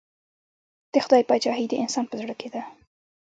د 0.93 0.95
خدای 1.05 1.21
پاچهي 1.29 1.65
د 1.69 1.73
انسان 1.83 2.05
په 2.07 2.15
زړه 2.21 2.33
کې 2.39 2.49
ده. 2.53 2.61